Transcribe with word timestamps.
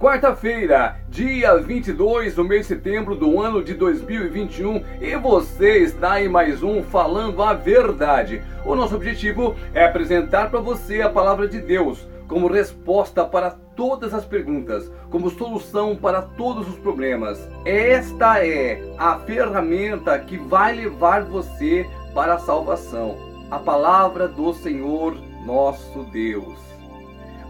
Quarta-feira, 0.00 0.96
dia 1.10 1.58
22 1.58 2.34
do 2.34 2.42
mês 2.42 2.62
de 2.62 2.68
setembro 2.68 3.14
do 3.14 3.38
ano 3.38 3.62
de 3.62 3.74
2021 3.74 4.82
e 4.98 5.14
você 5.16 5.80
está 5.80 6.18
em 6.22 6.26
mais 6.26 6.62
um 6.62 6.82
Falando 6.82 7.42
a 7.42 7.52
Verdade. 7.52 8.42
O 8.64 8.74
nosso 8.74 8.94
objetivo 8.94 9.54
é 9.74 9.84
apresentar 9.84 10.48
para 10.48 10.58
você 10.58 11.02
a 11.02 11.10
palavra 11.10 11.46
de 11.46 11.60
Deus 11.60 12.08
como 12.26 12.50
resposta 12.50 13.26
para 13.26 13.50
todas 13.76 14.14
as 14.14 14.24
perguntas, 14.24 14.90
como 15.10 15.28
solução 15.28 15.94
para 15.94 16.22
todos 16.22 16.66
os 16.66 16.78
problemas. 16.78 17.46
Esta 17.66 18.42
é 18.42 18.82
a 18.96 19.18
ferramenta 19.18 20.18
que 20.18 20.38
vai 20.38 20.76
levar 20.76 21.24
você 21.24 21.86
para 22.14 22.36
a 22.36 22.38
salvação. 22.38 23.18
A 23.50 23.58
palavra 23.58 24.26
do 24.26 24.54
Senhor 24.54 25.14
nosso 25.44 26.04
Deus. 26.04 26.79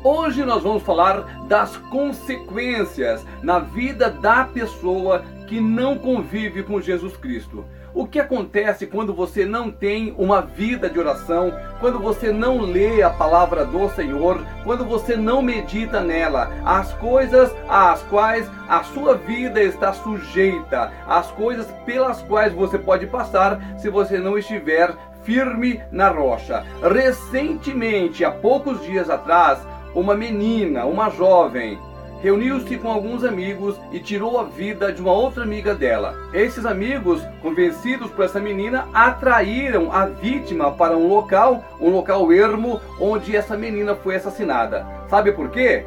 Hoje 0.02 0.46
nós 0.46 0.62
vamos 0.62 0.82
falar 0.82 1.44
das 1.46 1.76
consequências 1.76 3.22
na 3.42 3.58
vida 3.58 4.08
da 4.08 4.46
pessoa 4.46 5.22
que 5.46 5.60
não 5.60 5.98
convive 5.98 6.62
com 6.62 6.80
Jesus 6.80 7.18
Cristo. 7.18 7.66
O 7.92 8.06
que 8.06 8.18
acontece 8.18 8.86
quando 8.86 9.12
você 9.12 9.44
não 9.44 9.70
tem 9.70 10.14
uma 10.16 10.40
vida 10.40 10.88
de 10.88 10.98
oração, 10.98 11.52
quando 11.80 11.98
você 11.98 12.32
não 12.32 12.62
lê 12.62 13.02
a 13.02 13.10
palavra 13.10 13.66
do 13.66 13.90
Senhor, 13.90 14.40
quando 14.64 14.86
você 14.86 15.16
não 15.16 15.42
medita 15.42 16.00
nela, 16.00 16.50
as 16.64 16.94
coisas 16.94 17.54
às 17.68 18.02
quais 18.04 18.50
a 18.70 18.82
sua 18.84 19.16
vida 19.16 19.62
está 19.62 19.92
sujeita, 19.92 20.92
as 21.06 21.30
coisas 21.32 21.66
pelas 21.84 22.22
quais 22.22 22.54
você 22.54 22.78
pode 22.78 23.06
passar 23.06 23.60
se 23.78 23.90
você 23.90 24.18
não 24.18 24.38
estiver 24.38 24.94
firme 25.24 25.82
na 25.92 26.08
rocha. 26.08 26.64
Recentemente, 26.80 28.24
há 28.24 28.30
poucos 28.30 28.80
dias 28.82 29.10
atrás, 29.10 29.58
uma 29.94 30.14
menina, 30.14 30.84
uma 30.84 31.10
jovem, 31.10 31.78
reuniu-se 32.22 32.76
com 32.76 32.90
alguns 32.90 33.24
amigos 33.24 33.76
e 33.92 33.98
tirou 33.98 34.38
a 34.38 34.44
vida 34.44 34.92
de 34.92 35.00
uma 35.00 35.12
outra 35.12 35.42
amiga 35.42 35.74
dela. 35.74 36.14
Esses 36.32 36.66
amigos, 36.66 37.22
convencidos 37.42 38.10
por 38.10 38.24
essa 38.24 38.38
menina, 38.38 38.86
atraíram 38.92 39.90
a 39.90 40.06
vítima 40.06 40.70
para 40.72 40.96
um 40.96 41.08
local, 41.08 41.64
um 41.80 41.90
local 41.90 42.32
ermo, 42.32 42.80
onde 43.00 43.34
essa 43.34 43.56
menina 43.56 43.94
foi 43.94 44.16
assassinada. 44.16 44.86
Sabe 45.08 45.32
por 45.32 45.50
quê? 45.50 45.84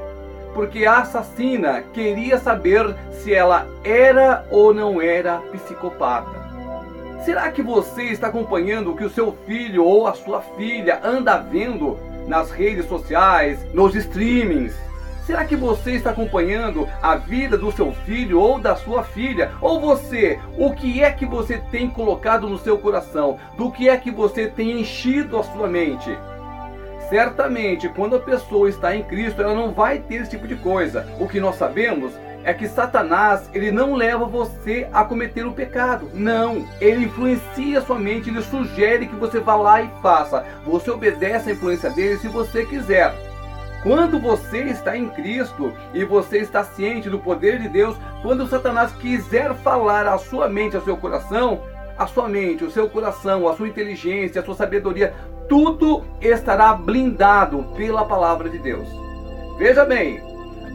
Porque 0.53 0.85
a 0.85 0.99
assassina 0.99 1.83
queria 1.93 2.37
saber 2.37 2.95
se 3.11 3.33
ela 3.33 3.67
era 3.83 4.45
ou 4.51 4.73
não 4.73 5.01
era 5.01 5.37
psicopata. 5.51 6.43
Será 7.23 7.49
que 7.51 7.61
você 7.61 8.03
está 8.03 8.27
acompanhando 8.27 8.91
o 8.91 8.97
que 8.97 9.05
o 9.05 9.09
seu 9.09 9.31
filho 9.45 9.85
ou 9.85 10.07
a 10.07 10.13
sua 10.13 10.41
filha 10.41 10.99
anda 11.03 11.37
vendo 11.37 11.97
nas 12.27 12.51
redes 12.51 12.87
sociais, 12.87 13.65
nos 13.73 13.95
streamings? 13.95 14.73
Será 15.25 15.45
que 15.45 15.55
você 15.55 15.91
está 15.91 16.09
acompanhando 16.09 16.87
a 17.01 17.15
vida 17.15 17.57
do 17.57 17.71
seu 17.71 17.93
filho 17.93 18.39
ou 18.39 18.59
da 18.59 18.75
sua 18.75 19.03
filha? 19.03 19.51
Ou 19.61 19.79
você, 19.79 20.37
o 20.57 20.73
que 20.73 21.01
é 21.01 21.11
que 21.11 21.25
você 21.25 21.57
tem 21.71 21.89
colocado 21.89 22.49
no 22.49 22.57
seu 22.57 22.77
coração? 22.77 23.39
Do 23.57 23.71
que 23.71 23.87
é 23.87 23.95
que 23.95 24.11
você 24.11 24.47
tem 24.47 24.81
enchido 24.81 25.37
a 25.37 25.43
sua 25.43 25.67
mente? 25.67 26.17
Certamente, 27.09 27.87
quando 27.87 28.17
a 28.17 28.19
pessoa 28.19 28.67
está 28.67 28.95
em 28.95 29.03
Cristo, 29.03 29.41
ela 29.41 29.53
não 29.53 29.71
vai 29.71 29.99
ter 29.99 30.15
esse 30.15 30.31
tipo 30.31 30.47
de 30.47 30.55
coisa. 30.55 31.07
O 31.19 31.27
que 31.27 31.39
nós 31.39 31.55
sabemos 31.55 32.11
é 32.43 32.53
que 32.53 32.67
Satanás, 32.67 33.49
ele 33.53 33.71
não 33.71 33.95
leva 33.95 34.25
você 34.25 34.87
a 34.91 35.03
cometer 35.03 35.45
o 35.45 35.53
pecado. 35.53 36.09
Não, 36.13 36.65
ele 36.79 37.05
influencia 37.05 37.81
sua 37.81 37.97
mente, 37.97 38.29
ele 38.29 38.41
sugere 38.41 39.07
que 39.07 39.15
você 39.15 39.39
vá 39.39 39.55
lá 39.55 39.81
e 39.81 39.89
faça. 40.01 40.45
Você 40.65 40.91
obedece 40.91 41.49
à 41.49 41.53
influência 41.53 41.89
dele 41.89 42.17
se 42.17 42.27
você 42.27 42.65
quiser. 42.65 43.13
Quando 43.81 44.19
você 44.19 44.59
está 44.63 44.97
em 44.97 45.09
Cristo 45.09 45.73
e 45.93 46.05
você 46.05 46.37
está 46.37 46.63
ciente 46.63 47.09
do 47.09 47.19
poder 47.19 47.59
de 47.59 47.67
Deus, 47.67 47.97
quando 48.21 48.47
Satanás 48.47 48.93
quiser 48.93 49.53
falar 49.55 50.07
à 50.07 50.17
sua 50.17 50.47
mente, 50.47 50.75
ao 50.75 50.81
seu 50.81 50.95
coração, 50.95 51.61
a 51.97 52.07
sua 52.07 52.29
mente, 52.29 52.63
o 52.63 52.71
seu 52.71 52.89
coração, 52.89 53.47
a 53.47 53.55
sua 53.55 53.67
inteligência, 53.67 54.41
a 54.41 54.43
sua 54.43 54.55
sabedoria, 54.55 55.13
tudo 55.49 56.03
estará 56.21 56.73
blindado 56.73 57.63
pela 57.75 58.05
palavra 58.05 58.49
de 58.49 58.57
Deus. 58.57 58.87
Veja 59.57 59.85
bem, 59.85 60.32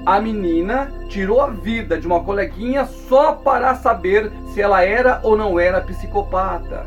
a 0.08 0.22
menina 0.22 0.90
tirou 1.10 1.42
a 1.42 1.48
vida 1.48 2.00
de 2.00 2.06
uma 2.06 2.24
coleguinha 2.24 2.86
só 2.86 3.34
para 3.34 3.74
saber 3.74 4.32
se 4.54 4.62
ela 4.62 4.82
era 4.82 5.20
ou 5.22 5.36
não 5.36 5.60
era 5.60 5.82
psicopata. 5.82 6.86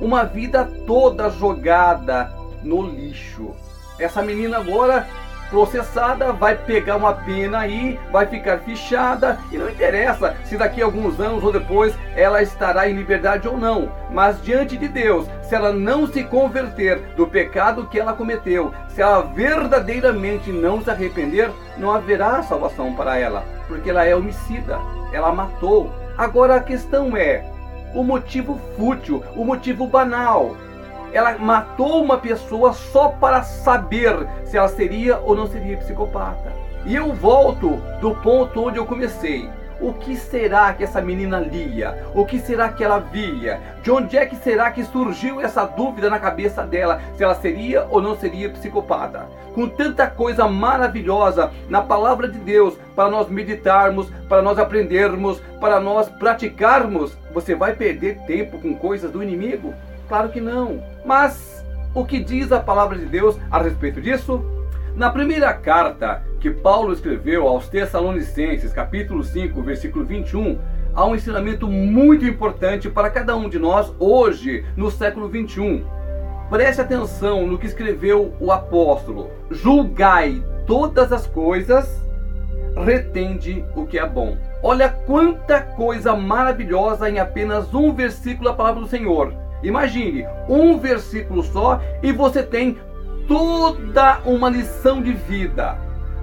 Uma 0.00 0.24
vida 0.24 0.68
toda 0.84 1.30
jogada 1.30 2.32
no 2.64 2.82
lixo. 2.82 3.52
Essa 3.96 4.20
menina 4.22 4.58
agora 4.58 5.06
processada, 5.52 6.32
vai 6.32 6.56
pegar 6.56 6.96
uma 6.96 7.12
pena 7.12 7.58
aí, 7.58 8.00
vai 8.10 8.26
ficar 8.26 8.58
fichada 8.60 9.38
e 9.52 9.58
não 9.58 9.68
interessa 9.68 10.34
se 10.44 10.56
daqui 10.56 10.80
a 10.80 10.86
alguns 10.86 11.20
anos 11.20 11.44
ou 11.44 11.52
depois 11.52 11.94
ela 12.16 12.42
estará 12.42 12.88
em 12.88 12.94
liberdade 12.94 13.46
ou 13.46 13.58
não. 13.58 13.92
Mas 14.10 14.42
diante 14.42 14.78
de 14.78 14.88
Deus, 14.88 15.28
se 15.42 15.54
ela 15.54 15.70
não 15.70 16.06
se 16.06 16.24
converter 16.24 16.98
do 17.16 17.26
pecado 17.26 17.86
que 17.86 18.00
ela 18.00 18.14
cometeu, 18.14 18.72
se 18.88 19.02
ela 19.02 19.20
verdadeiramente 19.20 20.50
não 20.50 20.82
se 20.82 20.90
arrepender, 20.90 21.50
não 21.76 21.92
haverá 21.92 22.42
salvação 22.42 22.94
para 22.94 23.18
ela, 23.18 23.44
porque 23.68 23.90
ela 23.90 24.06
é 24.06 24.16
homicida, 24.16 24.78
ela 25.12 25.32
matou. 25.32 25.92
Agora 26.16 26.56
a 26.56 26.60
questão 26.60 27.14
é 27.14 27.44
o 27.94 28.02
motivo 28.02 28.58
fútil, 28.74 29.22
o 29.36 29.44
motivo 29.44 29.86
banal 29.86 30.56
ela 31.12 31.36
matou 31.38 32.02
uma 32.02 32.18
pessoa 32.18 32.72
só 32.72 33.08
para 33.08 33.42
saber 33.42 34.26
se 34.44 34.56
ela 34.56 34.68
seria 34.68 35.18
ou 35.18 35.36
não 35.36 35.46
seria 35.46 35.76
psicopata. 35.76 36.52
E 36.84 36.94
eu 36.94 37.12
volto 37.12 37.76
do 38.00 38.14
ponto 38.16 38.66
onde 38.66 38.78
eu 38.78 38.86
comecei. 38.86 39.48
O 39.82 39.92
que 39.92 40.16
será 40.16 40.72
que 40.72 40.84
essa 40.84 41.00
menina 41.00 41.40
lia? 41.40 42.06
O 42.14 42.24
que 42.24 42.38
será 42.38 42.68
que 42.68 42.84
ela 42.84 43.00
via? 43.00 43.60
De 43.82 43.90
onde 43.90 44.16
é 44.16 44.24
que 44.24 44.36
será 44.36 44.70
que 44.70 44.84
surgiu 44.84 45.40
essa 45.40 45.64
dúvida 45.64 46.08
na 46.08 46.20
cabeça 46.20 46.64
dela 46.64 47.00
se 47.16 47.24
ela 47.24 47.34
seria 47.34 47.84
ou 47.90 48.00
não 48.00 48.16
seria 48.16 48.50
psicopata? 48.50 49.26
Com 49.52 49.68
tanta 49.68 50.06
coisa 50.06 50.46
maravilhosa 50.46 51.50
na 51.68 51.82
palavra 51.82 52.28
de 52.28 52.38
Deus 52.38 52.74
para 52.94 53.10
nós 53.10 53.28
meditarmos, 53.28 54.08
para 54.28 54.40
nós 54.40 54.56
aprendermos, 54.56 55.40
para 55.60 55.80
nós 55.80 56.08
praticarmos, 56.08 57.18
você 57.34 57.56
vai 57.56 57.74
perder 57.74 58.20
tempo 58.20 58.60
com 58.60 58.76
coisas 58.76 59.10
do 59.10 59.20
inimigo? 59.20 59.74
Claro 60.12 60.28
que 60.28 60.42
não. 60.42 60.84
Mas 61.06 61.64
o 61.94 62.04
que 62.04 62.22
diz 62.22 62.52
a 62.52 62.60
palavra 62.60 62.98
de 62.98 63.06
Deus 63.06 63.38
a 63.50 63.62
respeito 63.62 63.98
disso? 63.98 64.44
Na 64.94 65.08
primeira 65.08 65.54
carta 65.54 66.22
que 66.38 66.50
Paulo 66.50 66.92
escreveu 66.92 67.48
aos 67.48 67.66
Tessalonicenses, 67.70 68.74
capítulo 68.74 69.24
5, 69.24 69.62
versículo 69.62 70.04
21, 70.04 70.58
há 70.92 71.06
um 71.06 71.14
ensinamento 71.14 71.66
muito 71.66 72.26
importante 72.26 72.90
para 72.90 73.08
cada 73.08 73.34
um 73.34 73.48
de 73.48 73.58
nós 73.58 73.90
hoje, 73.98 74.66
no 74.76 74.90
século 74.90 75.30
21. 75.30 75.82
Preste 76.50 76.82
atenção 76.82 77.46
no 77.46 77.56
que 77.56 77.64
escreveu 77.64 78.34
o 78.38 78.52
apóstolo: 78.52 79.30
Julgai 79.50 80.44
todas 80.66 81.10
as 81.10 81.26
coisas, 81.26 81.88
retende 82.84 83.64
o 83.74 83.86
que 83.86 83.98
é 83.98 84.06
bom. 84.06 84.36
Olha 84.62 84.90
quanta 84.90 85.62
coisa 85.62 86.14
maravilhosa 86.14 87.08
em 87.08 87.18
apenas 87.18 87.72
um 87.72 87.94
versículo 87.94 88.50
da 88.50 88.54
palavra 88.54 88.82
do 88.82 88.86
Senhor. 88.86 89.40
Imagine, 89.62 90.26
um 90.48 90.78
versículo 90.78 91.42
só 91.42 91.80
e 92.02 92.12
você 92.12 92.42
tem 92.42 92.78
toda 93.28 94.20
uma 94.24 94.48
lição 94.48 95.00
de 95.00 95.12
vida. 95.12 95.78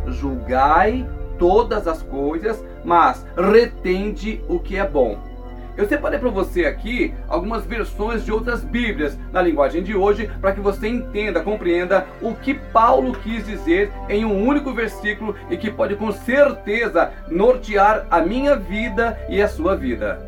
Julgai 0.08 1.08
todas 1.38 1.88
as 1.88 2.02
coisas, 2.02 2.64
mas 2.84 3.26
retende 3.36 4.42
o 4.48 4.60
que 4.60 4.76
é 4.76 4.88
bom. 4.88 5.18
Eu 5.78 5.88
separei 5.88 6.20
para 6.20 6.30
você 6.30 6.66
aqui 6.66 7.14
algumas 7.30 7.66
versões 7.66 8.26
de 8.26 8.34
outras 8.34 8.62
Bíblias 8.66 9.18
na 9.32 9.42
linguagem 9.42 9.82
de 9.82 9.96
hoje 9.96 10.30
para 10.42 10.52
que 10.52 10.60
você 10.60 10.90
entenda, 10.90 11.40
compreenda 11.40 12.06
o 12.22 12.36
que 12.36 12.54
Paulo 12.54 13.14
quis 13.14 13.46
dizer 13.46 13.90
em 14.10 14.26
um 14.26 14.46
único 14.46 14.74
versículo 14.74 15.34
e 15.50 15.56
que 15.56 15.72
pode 15.72 15.96
com 15.96 16.12
certeza 16.12 17.14
nortear 17.30 18.06
a 18.12 18.19
minha 18.19 18.58
vida 18.58 19.18
e 19.30 19.42
a 19.42 19.48
sua 19.48 19.74
vida. 19.74 20.19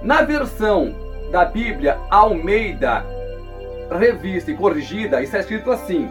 Na 0.00 0.22
versão 0.22 0.94
da 1.30 1.44
Bíblia 1.44 1.98
Almeida, 2.10 3.04
revista 3.90 4.50
e 4.50 4.56
corrigida, 4.56 5.22
está 5.22 5.38
escrito 5.40 5.70
assim: 5.70 6.10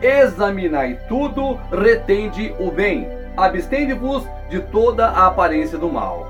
Examinai 0.00 0.98
tudo, 1.08 1.58
retende 1.72 2.54
o 2.58 2.70
bem, 2.70 3.08
abstende-vos 3.36 4.26
de 4.48 4.60
toda 4.60 5.08
a 5.08 5.26
aparência 5.26 5.78
do 5.78 5.88
mal. 5.88 6.26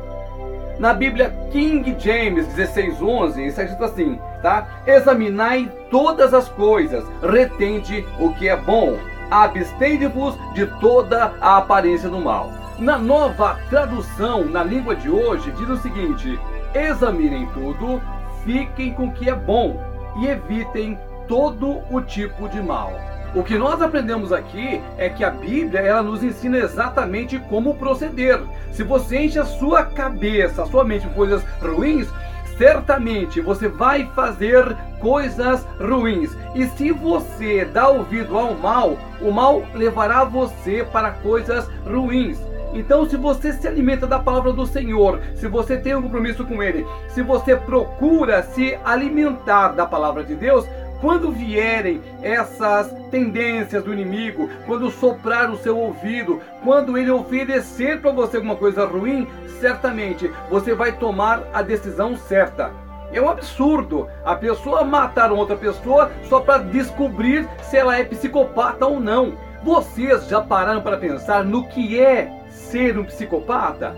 Na 0.79 0.95
Bíblia 0.95 1.35
King 1.51 1.97
James 1.99 2.47
16:11 2.55 3.47
está 3.47 3.65
escrito 3.65 3.85
assim, 3.85 4.19
tá? 4.43 4.67
Examinai 4.87 5.71
todas 5.91 6.33
as 6.33 6.49
coisas, 6.49 7.05
retende 7.21 8.07
o 8.19 8.33
que 8.35 8.49
é 8.49 8.57
bom, 8.57 8.97
abstende-vos 9.31 10.39
de 10.55 10.67
toda 10.81 11.35
a 11.41 11.59
aparência 11.59 12.09
do 12.09 12.21
mal. 12.21 12.53
Na 12.79 12.97
nova 12.97 13.59
tradução, 13.69 14.45
na 14.45 14.63
língua 14.63 14.95
de 14.95 15.11
hoje, 15.11 15.51
diz 15.53 15.69
o 15.69 15.77
seguinte: 15.79 16.39
Examinem 16.75 17.47
tudo, 17.55 18.01
fiquem 18.45 18.93
com 18.93 19.07
o 19.09 19.13
que 19.13 19.29
é 19.29 19.35
bom 19.35 19.81
e 20.21 20.27
evitem 20.27 20.99
todo 21.27 21.81
o 21.91 22.01
tipo 22.01 22.49
de 22.49 22.61
mal. 22.63 22.93
O 23.35 23.43
que 23.43 23.59
nós 23.59 23.83
aprendemos 23.83 24.33
aqui 24.33 24.81
é 24.97 25.11
que 25.11 25.23
a 25.23 25.31
Bíblia 25.31 25.81
ela 25.81 26.03
nos 26.03 26.23
ensina 26.23 26.59
exatamente 26.59 27.39
como 27.39 27.75
proceder. 27.75 28.41
Se 28.73 28.83
você 28.83 29.19
enche 29.19 29.39
a 29.39 29.45
sua 29.45 29.85
cabeça, 29.85 30.63
a 30.63 30.67
sua 30.67 30.83
mente 30.83 31.07
com 31.07 31.15
coisas 31.15 31.45
ruins, 31.61 32.09
certamente 32.57 33.41
você 33.41 33.69
vai 33.69 34.11
fazer 34.15 34.75
coisas 34.99 35.65
ruins. 35.79 36.35
E 36.55 36.67
se 36.69 36.91
você 36.91 37.67
dá 37.67 37.89
ouvido 37.89 38.37
ao 38.37 38.55
mal, 38.55 38.97
o 39.21 39.31
mal 39.31 39.63
levará 39.75 40.25
você 40.25 40.83
para 40.91 41.11
coisas 41.11 41.69
ruins. 41.87 42.48
Então, 42.75 43.09
se 43.09 43.17
você 43.17 43.53
se 43.53 43.67
alimenta 43.67 44.07
da 44.07 44.19
palavra 44.19 44.53
do 44.53 44.67
Senhor, 44.67 45.21
se 45.35 45.49
você 45.49 45.77
tem 45.77 45.95
um 45.95 46.03
compromisso 46.03 46.45
com 46.45 46.63
Ele, 46.63 46.87
se 47.09 47.23
você 47.23 47.57
procura 47.57 48.43
se 48.43 48.79
alimentar 48.85 49.69
da 49.69 49.87
palavra 49.87 50.23
de 50.23 50.35
Deus, 50.35 50.67
quando 51.01 51.31
vierem 51.31 52.03
essas 52.23 52.93
tendências 53.11 53.85
do 53.85 53.93
inimigo, 53.93 54.51
quando 54.67 54.91
soprar 54.91 55.51
o 55.51 55.57
seu 55.57 55.79
ouvido, 55.79 56.41
quando 56.65 56.99
ele 56.99 57.11
oferecer 57.11 58.01
para 58.01 58.11
você 58.11 58.37
alguma 58.37 58.57
coisa 58.57 58.85
ruim, 58.85 59.27
certamente 59.61 60.31
você 60.51 60.75
vai 60.75 60.93
tomar 60.93 61.45
a 61.53 61.63
decisão 61.63 62.17
certa. 62.17 62.73
É 63.13 63.21
um 63.23 63.31
absurdo 63.31 64.09
a 64.25 64.35
pessoa 64.35 64.85
matar 64.85 65.33
outra 65.33 65.57
pessoa 65.57 66.11
só 66.25 66.41
para 66.41 66.59
descobrir 66.65 67.49
se 67.63 67.77
ela 67.77 67.97
é 67.97 68.05
psicopata 68.05 68.85
ou 68.87 69.01
não. 69.01 69.35
Vocês 69.63 70.29
já 70.29 70.41
pararam 70.41 70.83
para 70.83 70.99
pensar 70.99 71.45
no 71.45 71.67
que 71.69 71.99
é 71.99 72.31
ser 72.59 72.99
um 72.99 73.05
psicopata? 73.05 73.97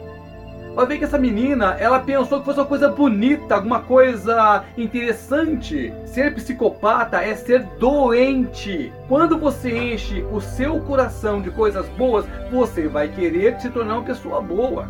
Vai 0.75 0.87
ver 0.87 0.99
que 0.99 1.05
essa 1.05 1.19
menina, 1.19 1.77
ela 1.81 1.99
pensou 1.99 2.39
que 2.39 2.45
fosse 2.45 2.61
uma 2.61 2.67
coisa 2.67 2.89
bonita, 2.89 3.57
alguma 3.57 3.81
coisa 3.81 4.65
interessante. 4.79 5.93
Ser 6.07 6.33
psicopata 6.35 7.21
é 7.21 7.35
ser 7.35 7.65
doente. 7.79 8.93
Quando 9.09 9.37
você 9.37 9.77
enche 9.77 10.25
o 10.31 10.41
seu 10.41 10.81
coração 10.81 11.43
de 11.43 11.51
coisas 11.51 11.89
boas, 11.91 12.25
você 12.53 12.87
vai 12.87 13.09
querer 13.09 13.61
se 13.61 13.69
tornar 13.69 13.95
uma 13.95 14.05
pessoa 14.05 14.41
boa. 14.41 14.87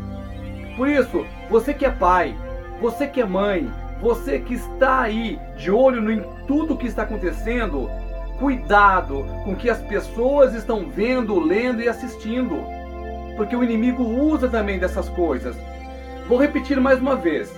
Por 0.76 0.86
isso, 0.86 1.24
você 1.48 1.72
que 1.72 1.86
é 1.86 1.90
pai, 1.90 2.36
você 2.80 3.06
que 3.06 3.20
é 3.20 3.24
mãe, 3.24 3.70
você 4.02 4.38
que 4.38 4.54
está 4.54 5.00
aí 5.00 5.38
de 5.56 5.70
olho 5.70 6.10
em 6.10 6.22
tudo 6.46 6.76
que 6.76 6.86
está 6.86 7.02
acontecendo, 7.02 7.90
cuidado 8.38 9.24
com 9.44 9.52
o 9.52 9.56
que 9.56 9.68
as 9.68 9.80
pessoas 9.82 10.54
estão 10.54 10.88
vendo, 10.88 11.38
lendo 11.40 11.82
e 11.82 11.88
assistindo. 11.88 12.79
Porque 13.40 13.56
o 13.56 13.64
inimigo 13.64 14.02
usa 14.02 14.50
também 14.50 14.78
dessas 14.78 15.08
coisas. 15.08 15.56
Vou 16.28 16.36
repetir 16.36 16.78
mais 16.78 16.98
uma 16.98 17.16
vez. 17.16 17.50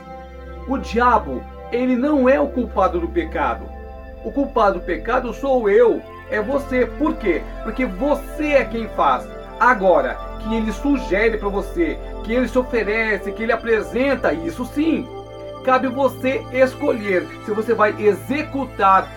O 0.68 0.78
diabo, 0.78 1.42
ele 1.72 1.96
não 1.96 2.28
é 2.28 2.38
o 2.38 2.46
culpado 2.46 3.00
do 3.00 3.08
pecado. 3.08 3.64
O 4.24 4.30
culpado 4.30 4.78
do 4.78 4.84
pecado 4.84 5.34
sou 5.34 5.68
eu, 5.68 6.00
é 6.30 6.40
você. 6.40 6.86
Por 6.86 7.16
quê? 7.16 7.42
Porque 7.64 7.84
você 7.84 8.52
é 8.52 8.64
quem 8.64 8.86
faz. 8.90 9.26
Agora, 9.58 10.16
que 10.38 10.54
ele 10.54 10.72
sugere 10.72 11.36
para 11.36 11.48
você, 11.48 11.98
que 12.22 12.32
ele 12.32 12.46
se 12.46 12.56
oferece, 12.56 13.32
que 13.32 13.42
ele 13.42 13.50
apresenta, 13.50 14.32
isso 14.32 14.64
sim. 14.66 15.04
Cabe 15.64 15.88
você 15.88 16.46
escolher 16.52 17.26
se 17.44 17.50
você 17.50 17.74
vai 17.74 17.92
executar 18.00 19.10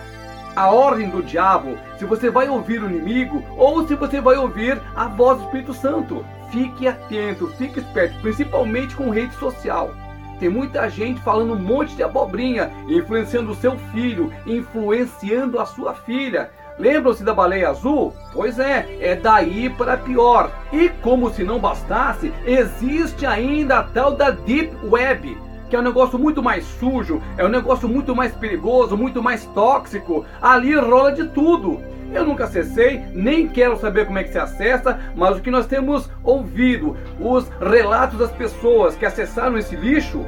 a 0.56 0.68
ordem 0.72 1.10
do 1.10 1.22
diabo, 1.22 1.78
se 1.96 2.04
você 2.04 2.28
vai 2.28 2.48
ouvir 2.48 2.82
o 2.82 2.90
inimigo 2.90 3.44
ou 3.56 3.86
se 3.86 3.94
você 3.94 4.20
vai 4.20 4.36
ouvir 4.36 4.82
a 4.96 5.06
voz 5.06 5.38
do 5.38 5.44
Espírito 5.44 5.72
Santo. 5.72 6.24
Fique 6.50 6.86
atento, 6.86 7.48
fique 7.58 7.80
esperto, 7.80 8.20
principalmente 8.20 8.94
com 8.94 9.10
rede 9.10 9.34
social. 9.36 9.90
Tem 10.38 10.48
muita 10.48 10.88
gente 10.90 11.20
falando 11.22 11.54
um 11.54 11.58
monte 11.58 11.96
de 11.96 12.02
abobrinha, 12.02 12.70
influenciando 12.88 13.52
o 13.52 13.54
seu 13.54 13.76
filho, 13.92 14.32
influenciando 14.46 15.58
a 15.58 15.64
sua 15.64 15.94
filha. 15.94 16.50
Lembram-se 16.78 17.24
da 17.24 17.32
baleia 17.32 17.70
azul? 17.70 18.14
Pois 18.34 18.58
é, 18.58 18.86
é 19.00 19.16
daí 19.16 19.70
para 19.70 19.96
pior. 19.96 20.50
E 20.70 20.90
como 21.00 21.32
se 21.32 21.42
não 21.42 21.58
bastasse, 21.58 22.32
existe 22.44 23.24
ainda 23.24 23.78
a 23.78 23.82
tal 23.82 24.12
da 24.12 24.30
Deep 24.30 24.76
Web, 24.84 25.38
que 25.68 25.76
é 25.76 25.78
um 25.78 25.82
negócio 25.82 26.18
muito 26.18 26.42
mais 26.42 26.64
sujo, 26.64 27.20
é 27.36 27.44
um 27.44 27.48
negócio 27.48 27.88
muito 27.88 28.14
mais 28.14 28.32
perigoso, 28.32 28.96
muito 28.96 29.22
mais 29.22 29.44
tóxico. 29.46 30.24
Ali 30.40 30.74
rola 30.74 31.12
de 31.12 31.28
tudo. 31.28 31.80
Eu 32.12 32.24
nunca 32.24 32.44
acessei, 32.44 33.02
nem 33.12 33.48
quero 33.48 33.76
saber 33.76 34.06
como 34.06 34.18
é 34.18 34.24
que 34.24 34.30
se 34.30 34.38
acessa, 34.38 34.98
mas 35.16 35.36
o 35.36 35.40
que 35.40 35.50
nós 35.50 35.66
temos 35.66 36.08
ouvido, 36.22 36.96
os 37.20 37.48
relatos 37.60 38.18
das 38.18 38.30
pessoas 38.30 38.94
que 38.94 39.04
acessaram 39.04 39.58
esse 39.58 39.74
lixo, 39.74 40.24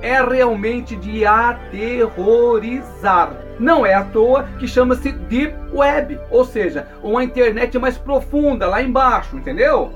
é 0.00 0.22
realmente 0.22 0.94
de 0.94 1.26
aterrorizar. 1.26 3.32
Não 3.58 3.84
é 3.84 3.94
à 3.94 4.04
toa 4.04 4.44
que 4.58 4.68
chama-se 4.68 5.10
Deep 5.10 5.52
Web, 5.72 6.20
ou 6.30 6.44
seja, 6.44 6.86
uma 7.02 7.24
internet 7.24 7.76
mais 7.78 7.98
profunda, 7.98 8.68
lá 8.68 8.82
embaixo, 8.82 9.36
entendeu? 9.36 9.90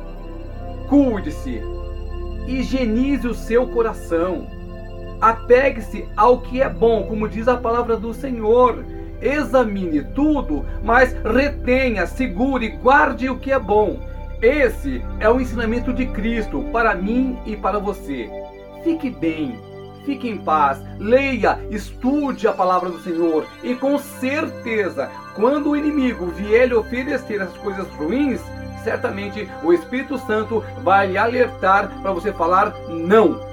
Cuide-se, 0.89 1.63
higienize 2.47 3.29
o 3.29 3.35
seu 3.35 3.69
coração, 3.69 4.47
apegue-se 5.21 6.09
ao 6.17 6.41
que 6.41 6.63
é 6.63 6.69
bom, 6.69 7.05
como 7.05 7.29
diz 7.29 7.49
a 7.49 7.57
palavra 7.57 7.97
do 7.97 8.15
Senhor. 8.15 8.85
Examine 9.21 10.03
tudo, 10.03 10.65
mas 10.83 11.15
retenha, 11.25 12.07
segure, 12.07 12.69
guarde 12.69 13.29
o 13.29 13.39
que 13.39 13.53
é 13.53 13.59
bom. 13.59 13.99
Esse 14.41 15.03
é 15.19 15.29
o 15.29 15.39
ensinamento 15.39 15.93
de 15.93 16.07
Cristo 16.07 16.65
para 16.73 16.95
mim 16.95 17.39
e 17.45 17.55
para 17.55 17.79
você. 17.79 18.31
Fique 18.83 19.11
bem, 19.11 19.61
fique 20.07 20.27
em 20.27 20.39
paz, 20.39 20.83
leia, 20.99 21.59
estude 21.71 22.49
a 22.49 22.53
palavra 22.53 22.89
do 22.89 23.01
Senhor 23.01 23.47
e 23.63 23.75
com 23.75 23.99
certeza, 23.99 25.11
quando 25.35 25.71
o 25.71 25.77
inimigo 25.77 26.27
vier 26.29 26.69
lhe 26.69 26.75
oferecer 26.75 27.43
essas 27.43 27.59
coisas 27.59 27.87
ruins, 27.91 28.41
certamente 28.83 29.47
o 29.63 29.75
Espírito 29.75 30.17
Santo 30.17 30.65
vai 30.83 31.09
lhe 31.09 31.19
alertar 31.19 31.91
para 32.01 32.13
você 32.13 32.33
falar 32.33 32.75
não. 32.89 33.50